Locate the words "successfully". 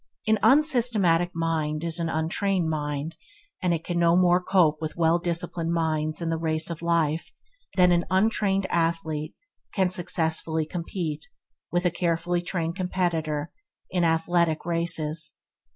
9.91-10.65